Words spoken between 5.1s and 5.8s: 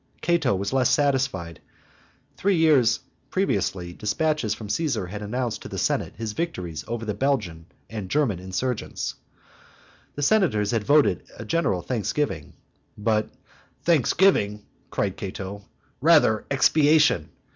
announced to the